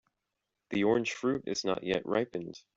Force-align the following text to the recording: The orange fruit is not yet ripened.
The 0.71 0.83
orange 0.83 1.13
fruit 1.13 1.43
is 1.45 1.63
not 1.63 1.83
yet 1.83 2.07
ripened. 2.07 2.59